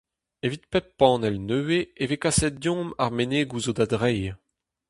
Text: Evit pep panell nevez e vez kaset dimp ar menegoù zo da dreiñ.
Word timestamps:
Evit 0.45 0.63
pep 0.71 0.87
panell 0.99 1.37
nevez 1.47 1.87
e 2.01 2.03
vez 2.09 2.21
kaset 2.23 2.55
dimp 2.63 2.91
ar 3.03 3.11
menegoù 3.17 3.61
zo 3.63 3.71
da 3.77 3.85
dreiñ. 3.93 4.35